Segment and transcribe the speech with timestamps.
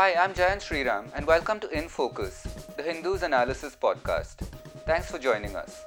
[0.00, 2.46] Hi, I'm Jayant Sriram, and welcome to In Focus,
[2.78, 4.36] the Hindus Analysis Podcast.
[4.86, 5.84] Thanks for joining us.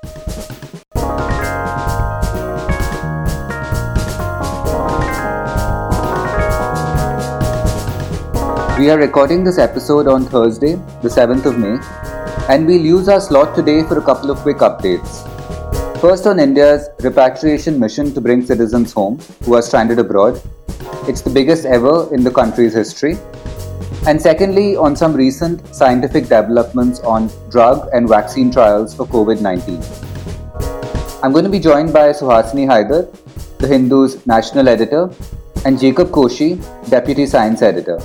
[8.78, 11.80] We are recording this episode on Thursday, the 7th of May,
[12.54, 15.28] and we'll use our slot today for a couple of quick updates.
[16.00, 20.40] First, on India's repatriation mission to bring citizens home who are stranded abroad.
[21.08, 23.18] It's the biggest ever in the country's history.
[24.06, 29.82] And secondly, on some recent scientific developments on drug and vaccine trials for COVID 19.
[31.24, 33.08] I'm going to be joined by Suhasini Haidar,
[33.60, 35.10] the Hindu's national editor,
[35.64, 36.50] and Jacob Koshy,
[36.90, 37.96] deputy science editor.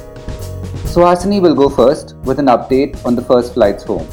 [0.94, 4.06] Suhasini will go first with an update on the first flights home.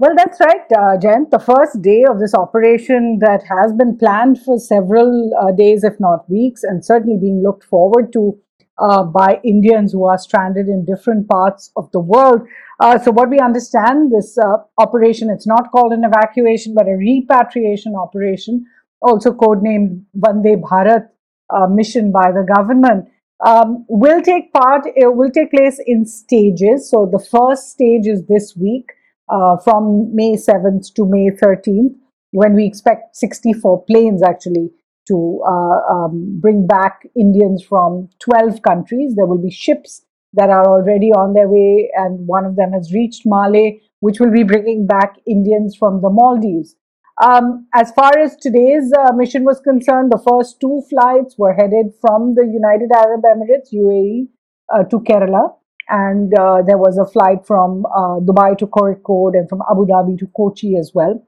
[0.00, 1.26] Well, that's right, uh, Jen.
[1.30, 6.00] The first day of this operation that has been planned for several uh, days, if
[6.00, 8.38] not weeks, and certainly being looked forward to
[8.78, 12.40] uh, by Indians who are stranded in different parts of the world.
[12.80, 16.96] Uh, so, what we understand, this uh, operation, it's not called an evacuation, but a
[16.96, 18.64] repatriation operation,
[19.02, 21.08] also codenamed Vande Bharat
[21.50, 23.06] uh, mission by the government.
[23.44, 26.88] Um, will take part, it will take place in stages.
[26.88, 28.86] So, the first stage is this week
[29.30, 31.94] uh, from May 7th to May 13th,
[32.32, 34.70] when we expect 64 planes actually
[35.08, 39.14] to uh, um, bring back Indians from 12 countries.
[39.16, 40.02] There will be ships
[40.34, 44.30] that are already on their way, and one of them has reached Malé, which will
[44.30, 46.76] be bringing back Indians from the Maldives.
[47.22, 51.92] Um, as far as today's uh, mission was concerned, the first two flights were headed
[52.00, 54.28] from the United Arab Emirates, UAE,
[54.72, 55.54] uh, to Kerala
[55.90, 60.18] and uh, there was a flight from uh, Dubai to Kozhikode and from Abu Dhabi
[60.18, 61.26] to Kochi as well.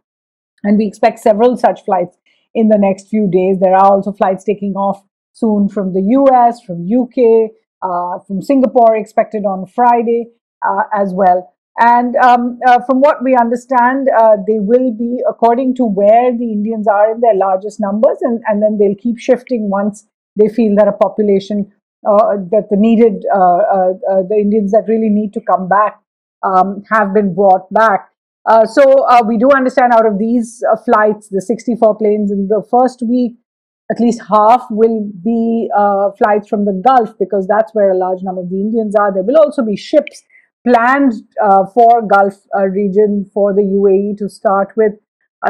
[0.63, 2.17] And we expect several such flights
[2.55, 3.59] in the next few days.
[3.61, 5.03] There are also flights taking off
[5.33, 7.51] soon from the US, from UK,
[7.83, 10.27] uh, from Singapore, expected on Friday
[10.65, 11.53] uh, as well.
[11.79, 16.53] And um, uh, from what we understand, uh, they will be according to where the
[16.53, 20.07] Indians are in their largest numbers, and, and then they'll keep shifting once
[20.37, 21.73] they feel that a population
[22.03, 26.01] that the needed uh, uh, the Indians that really need to come back
[26.43, 28.09] um, have been brought back.
[28.65, 33.37] so we do understand out of these flights, the 64 planes in the first week,
[33.91, 38.23] at least half will be uh, flights from the Gulf because that's where a large
[38.23, 39.13] number of the Indians are.
[39.13, 40.23] There will also be ships
[40.67, 44.93] planned uh, for Gulf uh, region for the UAE to start with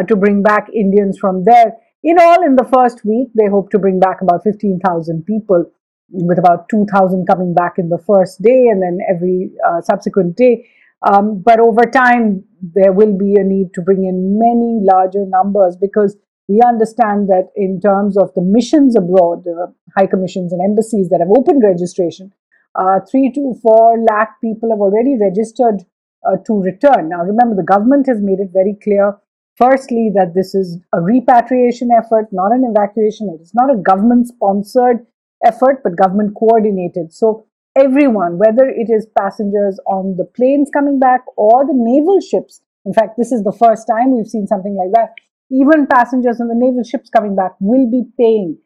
[0.08, 1.76] to bring back Indians from there.
[2.02, 5.66] In all, in the first week, they hope to bring back about 15,000 people
[6.12, 10.68] with about 2,000 coming back in the first day and then every uh, subsequent day.
[11.02, 15.76] Um, but over time, there will be a need to bring in many larger numbers
[15.76, 16.16] because
[16.48, 21.20] we understand that in terms of the missions abroad, uh, high commissions and embassies that
[21.20, 22.32] have opened registration,
[22.74, 25.82] uh, three to four lakh people have already registered
[26.26, 27.08] uh, to return.
[27.08, 29.16] Now, remember, the government has made it very clear,
[29.56, 33.34] firstly, that this is a repatriation effort, not an evacuation.
[33.34, 35.06] It is not a government sponsored
[35.44, 37.12] effort, but government coordinated.
[37.12, 42.60] So everyone, whether it is passengers on the planes coming back or the naval ships,
[42.84, 45.14] in fact, this is the first time we've seen something like that.
[45.50, 48.58] Even passengers on the naval ships coming back will be paying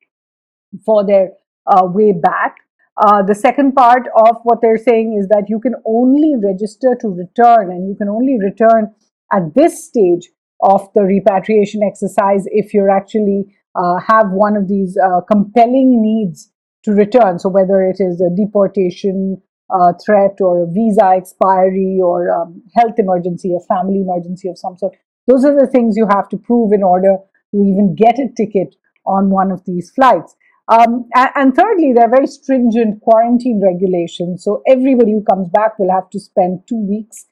[0.84, 1.30] for their
[1.66, 2.56] uh, way back.
[2.96, 7.08] Uh, the second part of what they're saying is that you can only register to
[7.08, 8.94] return and you can only return
[9.32, 10.30] at this stage
[10.62, 13.44] of the repatriation exercise if you're actually
[13.74, 16.50] uh, have one of these uh, compelling needs
[16.86, 17.38] to return.
[17.38, 22.98] So whether it is a deportation uh, threat or a visa expiry or um, health
[22.98, 24.94] emergency, a family emergency of some sort,
[25.26, 27.16] those are the things you have to prove in order
[27.52, 30.36] to even get a ticket on one of these flights.
[30.68, 34.42] Um, and, thirdly, there are very stringent quarantine regulations.
[34.42, 37.26] So everybody who comes back will have to spend two weeks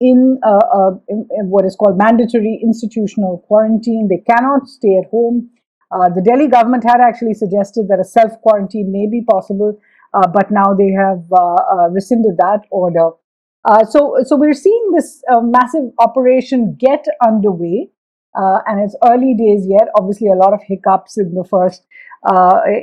[0.00, 4.08] in, uh, uh, in, in what is called mandatory institutional quarantine.
[4.08, 5.50] They cannot stay at home.
[5.90, 9.78] Uh, the Delhi government had actually suggested that a self quarantine may be possible,
[10.14, 13.10] uh, but now they have uh, uh rescinded that order.
[13.64, 17.90] Uh, so, so we're seeing this uh, massive operation get underway,
[18.34, 19.88] and it's early days yet.
[19.98, 21.86] Obviously, a lot of hiccups in the first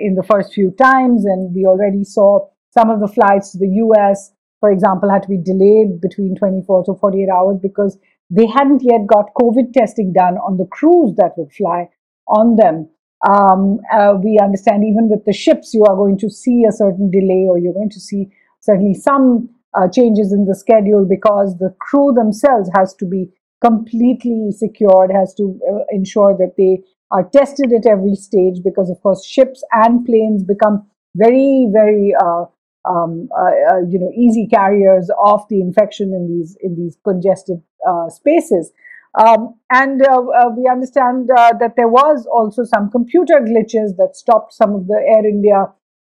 [0.04, 2.40] in the first few times, and we already saw
[2.78, 6.86] some of the flights to the U.S., for example, had to be delayed between 24
[6.86, 7.98] to 48 hours because
[8.30, 11.88] they hadn't yet got COVID testing done on the crews that would fly
[12.28, 12.90] on them.
[13.28, 17.10] Um, uh, we understand even with the ships, you are going to see a certain
[17.10, 18.30] delay or you're going to see
[18.60, 23.30] certainly some uh, changes in the schedule because the crew themselves has to be
[23.62, 29.02] completely secured, has to uh, ensure that they are tested at every stage because, of
[29.02, 30.86] course, ships and planes become
[31.16, 32.46] very, very uh,
[32.88, 37.62] um, uh, uh, you know easy carriers of the infection in these in these congested
[38.10, 38.72] spaces.
[39.18, 44.12] Um, and uh, uh, we understand uh, that there was also some computer glitches that
[44.14, 45.66] stopped some of the Air India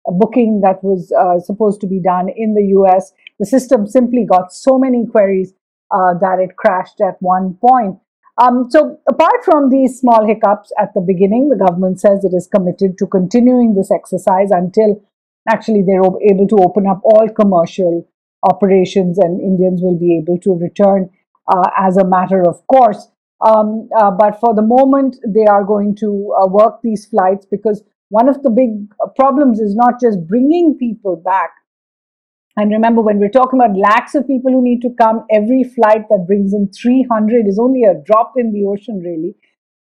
[0.06, 1.12] booking that was
[1.44, 3.12] supposed to be done in the US.
[3.38, 5.52] The system simply got so many queries
[5.90, 7.98] that it crashed at one point.
[8.40, 12.48] Um, so, apart from these small hiccups at the beginning, the government says it is
[12.54, 15.02] committed to continuing this exercise until
[15.48, 18.06] actually they're able to open up all commercial
[18.42, 21.08] operations and Indians will be able to return
[21.52, 23.08] uh, as a matter of course.
[23.46, 27.82] Um, uh, but for the moment, they are going to uh, work these flights because
[28.08, 31.50] one of the big problems is not just bringing people back.
[32.56, 36.08] And remember, when we're talking about lakhs of people who need to come, every flight
[36.08, 39.34] that brings in 300 is only a drop in the ocean, really.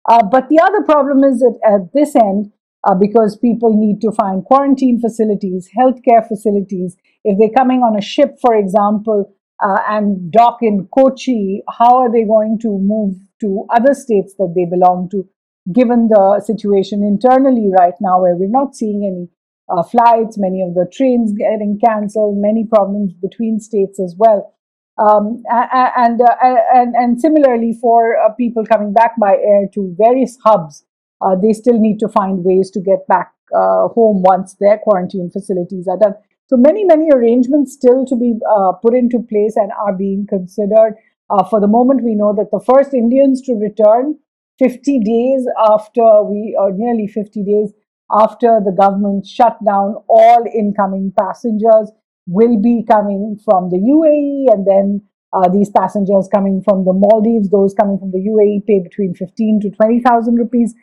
[0.08, 2.52] Uh, but the other problem is that at this end,
[2.88, 6.96] uh, because people need to find quarantine facilities, healthcare facilities.
[7.24, 12.12] If they're coming on a ship, for example, uh, and dock in Kochi, how are
[12.12, 15.28] they going to move to other states that they belong to,
[15.72, 19.28] given the situation internally right now, where we're not seeing any
[19.68, 24.54] uh, flights, many of the trains getting cancelled, many problems between states as well.
[24.98, 26.36] Um, and, uh,
[26.74, 30.84] and, and similarly for uh, people coming back by air to various hubs
[31.20, 35.30] uh, they still need to find ways to get back uh, home once their quarantine
[35.30, 36.14] facilities are done.
[36.50, 40.96] So many, many arrangements still to be uh, put into place and are being considered.
[41.30, 44.18] Uh, for the moment, we know that the first Indians to return
[44.58, 47.72] 50 days after we, or nearly 50 days
[48.10, 51.92] after the government shut down all incoming passengers,
[52.26, 57.50] will be coming from the UAE and then uh, these passengers coming from the Maldives,
[57.50, 60.74] those coming from the UAE pay between 15 to 20,000 rupees.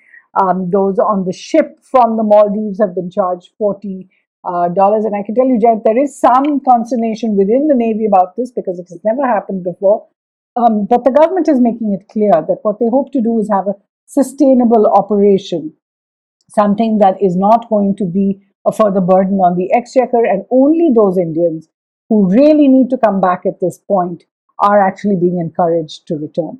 [0.42, 4.08] Um, those on the ship from the Maldives have been charged forty
[4.48, 8.06] uh, dollars, and I can tell you, Jen, there is some consternation within the Navy
[8.06, 10.08] about this because it has never happened before.
[10.56, 13.50] Um, but the government is making it clear that what they hope to do is
[13.52, 15.74] have a sustainable operation,
[16.50, 20.90] something that is not going to be a further burden on the exchequer, and only
[20.96, 21.68] those Indians
[22.10, 24.24] who really need to come back at this point
[24.60, 26.60] are actually being encouraged to return.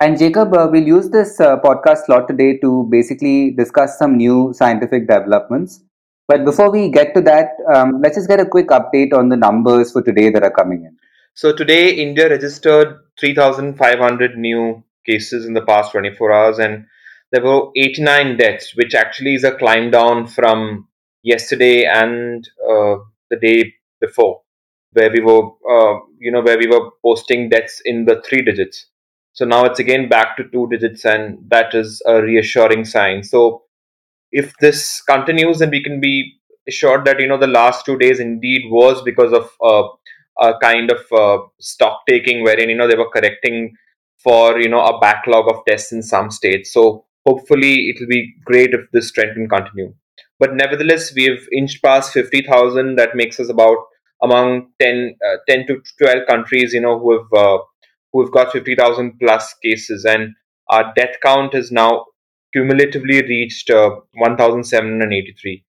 [0.00, 4.52] And Jacob, uh, we'll use this uh, podcast slot today to basically discuss some new
[4.54, 5.82] scientific developments.
[6.28, 9.36] But before we get to that, um, let's just get a quick update on the
[9.36, 10.94] numbers for today that are coming in.
[11.32, 16.84] So today, India registered 3,500 new cases in the past 24 hours, and
[17.32, 20.88] there were 89 deaths, which actually is a climb down from
[21.22, 22.96] yesterday and uh,
[23.30, 24.42] the day before,
[24.92, 28.86] where we were, uh, you know, where we were posting deaths in the three digits.
[29.32, 33.22] So now it's again back to two digits, and that is a reassuring sign.
[33.22, 33.62] So
[34.32, 36.34] if this continues, then we can be
[36.68, 39.88] assured that you know the last two days indeed was because of uh,
[40.40, 43.74] a kind of uh, stock taking, wherein you know they were correcting
[44.22, 46.72] for you know a backlog of tests in some states.
[46.72, 49.94] So hopefully it will be great if this trend can continue.
[50.38, 52.96] But nevertheless, we've inched past fifty thousand.
[52.96, 53.78] That makes us about
[54.22, 57.58] among 10, uh, 10 to 12 countries, you know, who have uh,
[58.12, 60.34] who have got 50,000 plus cases, and
[60.70, 62.06] our death count is now
[62.52, 65.64] cumulatively reached uh, 1,783.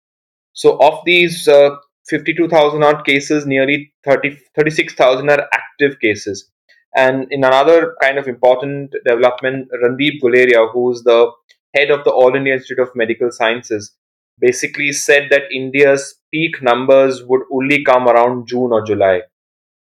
[0.54, 1.76] So, of these uh,
[2.08, 6.52] 52,000 odd cases, nearly 30, 36,000 are active cases.
[6.96, 11.32] And in another kind of important development, Randeep Guleria, who's the
[11.76, 13.96] head of the All India Institute of Medical Sciences,
[14.40, 19.22] basically said that India's peak numbers would only come around June or July.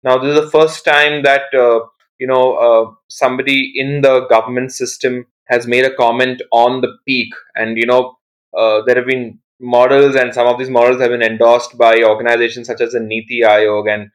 [0.03, 1.88] Now, this is the first time that uh,
[2.20, 7.34] you know, uh, somebody in the government system has made a comment on the peak,
[7.56, 8.18] and you know,
[8.58, 12.68] uh, there have been models, and some of these models have been endorsed by organizations
[12.68, 14.10] such as the Niti Aayog, and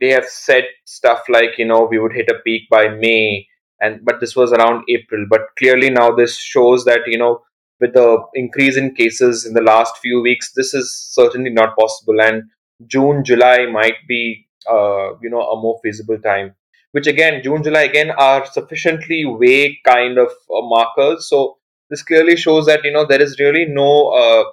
[0.00, 3.46] they have said stuff like, you know, we would hit a peak by May,
[3.80, 5.26] and but this was around April.
[5.28, 7.42] But clearly now this shows that you know,
[7.80, 12.20] with the increase in cases in the last few weeks, this is certainly not possible,
[12.20, 12.44] and
[12.86, 16.54] June, July might be, uh, you know, a more feasible time
[16.92, 21.28] which again, June, July again are sufficiently vague kind of uh, markers.
[21.28, 21.58] So
[21.90, 24.44] this clearly shows that you know there is really no uh,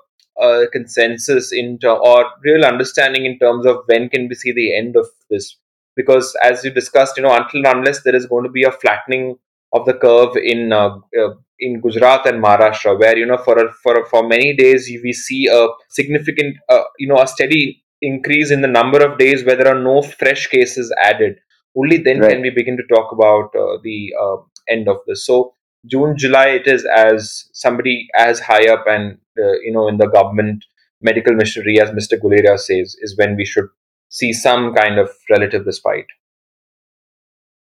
[0.41, 4.75] uh, consensus in ter- or real understanding in terms of when can we see the
[4.75, 5.57] end of this.
[5.95, 9.37] Because as you discussed, you know, until unless there is going to be a flattening
[9.73, 13.71] of the curve in uh, uh, in Gujarat and Maharashtra, where you know for a,
[13.83, 18.49] for a, for many days we see a significant, uh, you know, a steady increase
[18.49, 21.37] in the number of days where there are no fresh cases added
[21.77, 22.31] only then right.
[22.31, 24.37] can we begin to talk about uh, the uh,
[24.69, 25.53] end of this so
[25.85, 30.07] june july it is as somebody as high up and uh, you know in the
[30.07, 30.63] government
[31.01, 32.19] medical machinery, as Mr.
[32.19, 33.67] Guleria says, is when we should
[34.09, 36.07] see some kind of relative respite.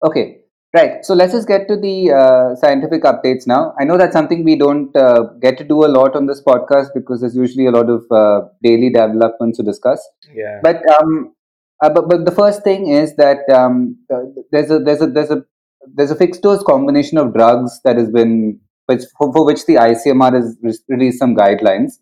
[0.05, 0.39] Okay,
[0.75, 1.05] right.
[1.05, 3.75] So let's just get to the uh, scientific updates now.
[3.81, 6.89] I know that's something we don't uh, get to do a lot on this podcast
[6.95, 10.07] because there's usually a lot of uh, daily developments to discuss.
[10.33, 10.61] Yeah.
[10.63, 11.35] But um,
[11.83, 13.97] uh, but, but the first thing is that um,
[14.51, 15.43] there's a there's a there's a
[15.95, 19.75] there's a fixed dose combination of drugs that has been which for, for which the
[19.75, 21.93] ICMR has re- released some guidelines.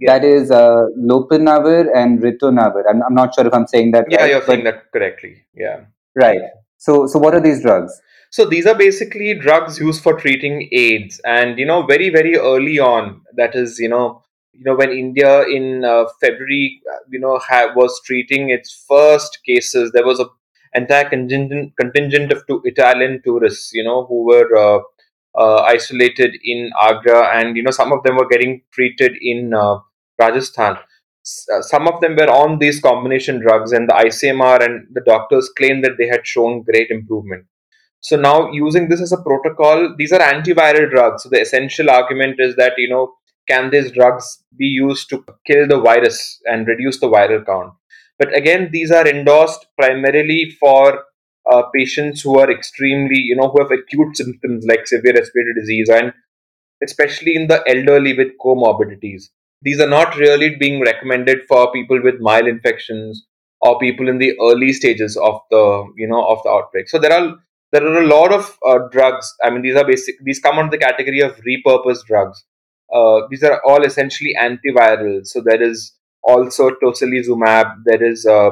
[0.00, 0.12] Yeah.
[0.18, 2.84] That is uh, lopinavir and ritonavir.
[2.88, 4.30] I'm, I'm not sure if I'm saying that Yeah, right.
[4.30, 5.44] you're saying that correctly.
[5.54, 5.80] Yeah.
[6.14, 6.40] right.
[6.78, 8.00] So so what are these drugs?
[8.30, 12.78] So these are basically drugs used for treating AIDS, and you know, very very early
[12.78, 14.22] on, that is, you know,
[14.58, 19.38] you know, when India in uh, February, uh, you know, ha- was treating its first
[19.46, 20.26] cases, there was a
[20.74, 24.80] entire contingent contingent of two Italian tourists, you know, who were uh,
[25.38, 29.78] uh, isolated in Agra, and you know, some of them were getting treated in uh,
[30.20, 30.76] Rajasthan.
[31.24, 35.02] S- uh, some of them were on these combination drugs, and the ICMR and the
[35.06, 37.46] doctors claimed that they had shown great improvement.
[38.00, 41.22] So now using this as a protocol, these are antiviral drugs.
[41.24, 43.14] So the essential argument is that you know
[43.48, 47.72] can these drugs be used to kill the virus and reduce the viral count?
[48.18, 51.04] But again, these are endorsed primarily for
[51.50, 55.88] uh, patients who are extremely you know who have acute symptoms like severe respiratory disease
[55.88, 56.12] and
[56.84, 59.24] especially in the elderly with comorbidities.
[59.62, 63.26] These are not really being recommended for people with mild infections
[63.60, 66.88] or people in the early stages of the you know of the outbreak.
[66.88, 67.36] So there are
[67.72, 69.34] there are a lot of uh, drugs.
[69.42, 70.16] I mean, these are basic.
[70.22, 72.44] These come under the category of repurposed drugs.
[72.92, 75.26] Uh, these are all essentially antiviral.
[75.26, 75.92] So there is
[76.22, 77.74] also tocilizumab.
[77.84, 78.50] There is uh,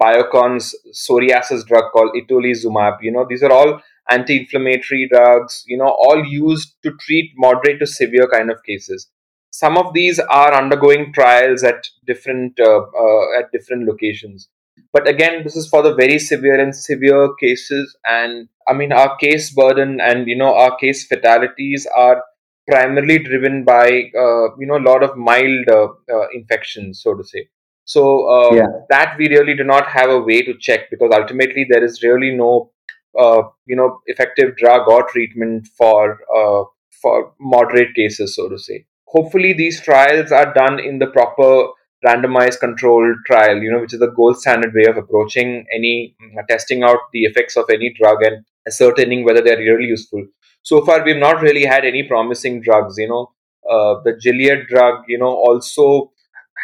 [0.00, 2.98] Biocon's psoriasis drug called itolizumab.
[3.02, 5.64] You know, these are all anti-inflammatory drugs.
[5.66, 9.08] You know, all used to treat moderate to severe kind of cases.
[9.50, 14.48] Some of these are undergoing trials at different uh, uh, at different locations
[14.92, 19.16] but again this is for the very severe and severe cases and i mean our
[19.16, 22.22] case burden and you know our case fatalities are
[22.68, 23.86] primarily driven by
[24.24, 27.48] uh, you know a lot of mild uh, uh, infections so to say
[27.84, 28.66] so uh, Yeah.
[28.90, 32.30] that we really do not have a way to check because ultimately there is really
[32.34, 32.70] no
[33.18, 36.64] uh, you know effective drug or treatment for uh,
[37.02, 41.68] for moderate cases so to say hopefully these trials are done in the proper
[42.04, 46.46] randomized controlled trial, you know, which is the gold standard way of approaching any mm,
[46.48, 50.26] testing out the effects of any drug and ascertaining whether they're really useful.
[50.62, 52.96] So far, we've not really had any promising drugs.
[52.98, 53.32] You know,
[53.68, 56.12] uh, the Gilead drug, you know, also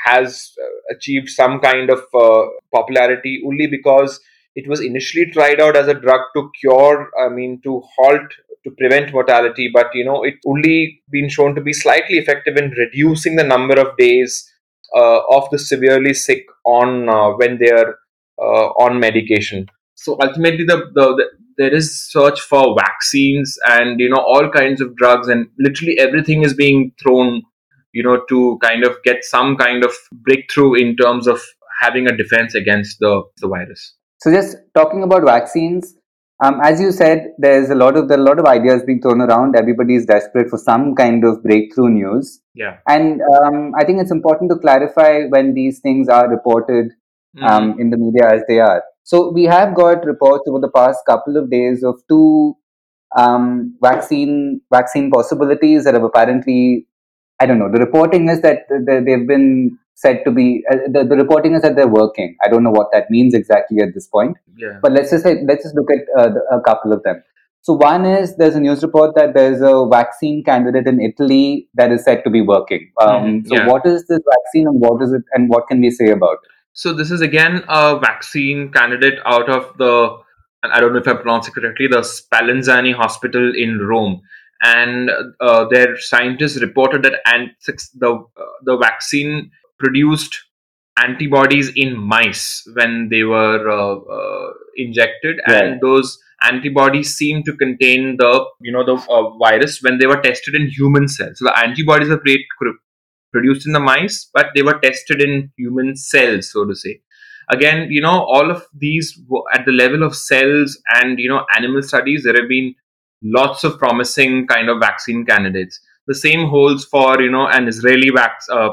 [0.05, 4.21] has uh, achieved some kind of uh, popularity only because
[4.55, 8.28] it was initially tried out as a drug to cure, I mean, to halt,
[8.64, 12.71] to prevent mortality, but you know, it only been shown to be slightly effective in
[12.71, 14.50] reducing the number of days
[14.97, 17.99] uh, of the severely sick on uh, when they are
[18.40, 19.67] uh, on medication.
[19.95, 24.80] So ultimately, the, the, the there is search for vaccines and you know all kinds
[24.80, 27.42] of drugs and literally everything is being thrown
[27.92, 31.40] you know to kind of get some kind of breakthrough in terms of
[31.80, 33.94] having a defense against the, the virus.
[34.20, 35.94] So just talking about vaccines,
[36.44, 39.00] um, as you said, there's a lot of there are a lot of ideas being
[39.00, 39.54] thrown around.
[39.56, 42.78] Everybody is desperate for some kind of breakthrough news, Yeah.
[42.88, 46.92] and um, I think it's important to clarify when these things are reported
[47.42, 48.82] um, in the media as they are.
[49.10, 52.54] So we have got reports over the past couple of days of two
[53.16, 56.86] um, vaccine vaccine possibilities that have apparently,
[57.40, 57.70] I don't know.
[57.72, 61.74] The reporting is that they've been said to be uh, the, the reporting is that
[61.76, 62.36] they're working.
[62.44, 64.36] I don't know what that means exactly at this point.
[64.56, 64.78] yeah.
[64.82, 67.22] But let's just say, let's just look at uh, the, a couple of them.
[67.62, 71.90] So one is there's a news report that there's a vaccine candidate in Italy that
[71.90, 72.84] is said to be working.
[73.00, 73.66] Um, Mhm, so yeah.
[73.72, 76.50] what is this vaccine and what is it and what can we say about it?
[76.82, 80.16] So this is again a vaccine candidate out of the,
[80.62, 84.20] I don't know if I pronounce it correctly, the Spallanzani Hospital in Rome,
[84.62, 87.14] and uh, their scientists reported that
[88.04, 90.38] the uh, the vaccine produced
[90.97, 95.64] antibodies in mice when they were uh, uh, injected, Right.
[95.64, 100.20] and those antibodies seem to contain the you know the uh, virus when they were
[100.20, 101.40] tested in human cells.
[101.40, 102.47] So the antibodies were create,
[103.32, 107.00] produced in the mice, but they were tested in human cells, so to say.
[107.50, 109.18] Again, you know, all of these
[109.54, 112.75] at the level of cells and you know animal studies, there have been
[113.23, 115.80] lots of promising kind of vaccine candidates.
[116.06, 118.70] The same holds for you know an Israeli vac- uh,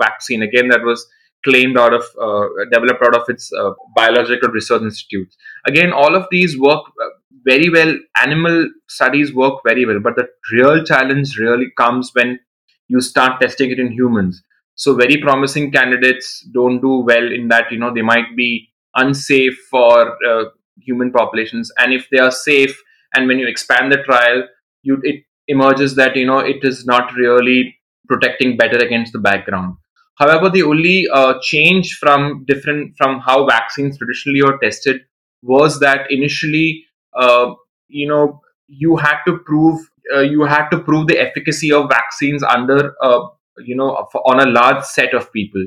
[0.00, 1.06] vaccine again that was
[1.44, 5.28] claimed out of uh, developed out of its uh, biological research institute.
[5.66, 7.08] Again, all of these work uh,
[7.44, 7.94] very well.
[8.16, 12.40] Animal studies work very well, but the real challenge really comes when
[12.88, 14.42] you start testing it in humans.
[14.74, 19.56] So very promising candidates don't do well in that you know they might be unsafe
[19.70, 20.44] for uh,
[20.80, 22.76] human populations, and if they are safe,
[23.14, 24.44] and when you expand the trial,
[24.82, 27.76] you it emerges that you know it is not really
[28.08, 29.76] protecting better against the background.
[30.18, 35.02] However, the only uh, change from different from how vaccines traditionally are tested
[35.42, 37.52] was that initially, uh,
[37.88, 39.80] you know, you had to prove
[40.14, 43.26] uh, you had to prove the efficacy of vaccines under uh,
[43.58, 45.66] you know on a large set of people.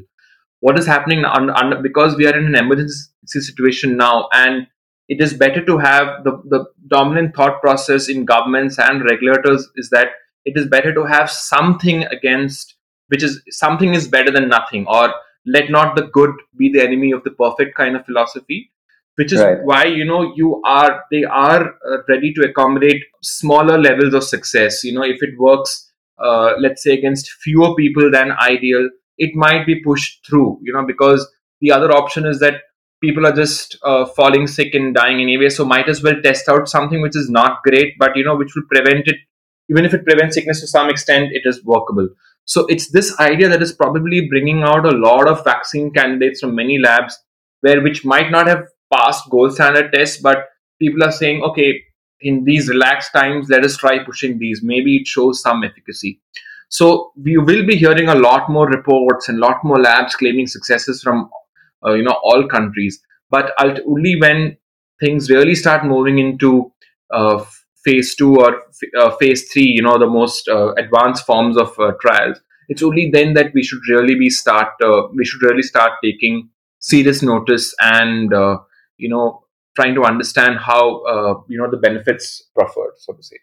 [0.62, 4.68] What is happening on, on, because we are in an emergency situation now and
[5.08, 9.90] it is better to have the, the dominant thought process in governments and regulators is
[9.92, 10.10] that
[10.46, 12.76] it is better to have something against
[13.08, 15.14] which is something is better than nothing or
[15.46, 18.72] let not the good be the enemy of the perfect kind of philosophy
[19.20, 19.58] which is right.
[19.70, 24.82] why you know you are they are uh, ready to accommodate smaller levels of success.
[24.86, 29.66] You know if it works uh, let's say against fewer people than ideal it might
[29.66, 31.28] be pushed through you know because
[31.60, 32.62] the other option is that
[33.02, 35.50] people are just uh, falling sick and dying anyway.
[35.50, 38.56] So might as well test out something which is not great but you know which
[38.56, 39.18] will prevent it.
[39.70, 42.08] Even if it prevents sickness to some extent it is workable.
[42.46, 46.56] So it's this idea that is probably bringing out a lot of vaccine candidates from
[46.56, 47.24] many labs
[47.62, 50.46] where which might not have passed gold standard tests but
[50.80, 51.82] people are saying okay
[52.22, 54.62] in these relaxed times, let us try pushing these.
[54.64, 56.22] Maybe it shows some efficacy.
[56.70, 60.48] So we will be hearing a lot more reports and a lot more labs claiming
[60.48, 61.30] successes from
[61.86, 63.02] uh, you know all countries.
[63.32, 64.58] But only when
[65.00, 66.72] things really start moving into
[67.12, 67.44] uh,
[67.84, 68.64] phase two or
[69.00, 73.10] uh, phase three, you know, the most uh, advanced forms of uh, trials, it's only
[73.12, 77.74] then that we should really be start uh, we should really start taking serious notice
[77.80, 78.32] and
[79.00, 79.44] you know
[79.76, 83.38] trying to understand how uh, you know the benefits proffered, so to say.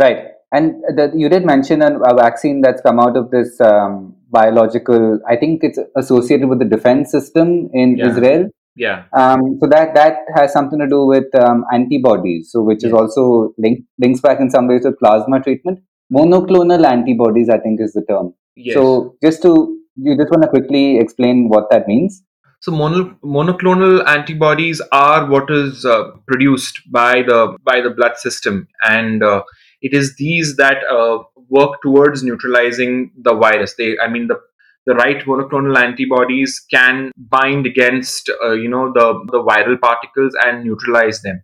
[0.00, 0.18] Right,
[0.52, 5.18] and the, you did mention a, a, vaccine that's come out of this um, biological.
[5.28, 8.08] I think it's associated with the defense system in yeah.
[8.08, 8.48] Israel.
[8.76, 9.04] Yeah.
[9.12, 12.52] Um, so that that has something to do with um, antibodies.
[12.52, 15.80] So which is also link, links back in some ways with plasma treatment.
[16.12, 18.34] Monoclonal antibodies, I think, is the term.
[18.54, 18.74] Yes.
[18.74, 22.22] So just to you just want to quickly explain what that means.
[22.60, 28.66] So mono, monoclonal antibodies are what is uh, produced by the by the blood system,
[28.82, 29.42] and uh,
[29.80, 33.74] it is these that uh, work towards neutralizing the virus.
[33.78, 34.40] They, I mean, the
[34.86, 40.64] the right monoclonal antibodies can bind against uh, you know the the viral particles and
[40.64, 41.40] neutralize them,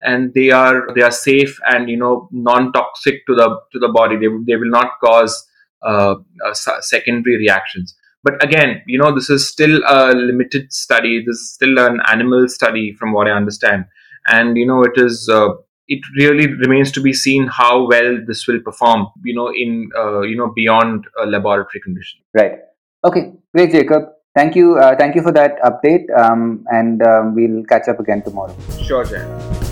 [0.00, 3.88] and they are they are safe and you know non toxic to the to the
[3.88, 4.16] body.
[4.16, 5.46] They they will not cause
[5.82, 7.94] uh, uh, secondary reactions
[8.24, 11.22] but again you know this is still a limited study.
[11.26, 13.84] This is still an animal study from what i understand.
[14.26, 15.50] And you know it is uh,
[15.86, 20.22] it really remains to be seen how well this will perform you know in uh,
[20.22, 22.20] you know beyond a laboratory condition.
[22.32, 22.58] Right.
[23.04, 23.32] Okay.
[23.54, 24.04] Great jacob.
[24.34, 26.06] Thank you uh, thank you for that update.
[26.18, 28.56] Um, and um, we'll catch up again tomorrow.
[28.82, 29.63] Sure Jan.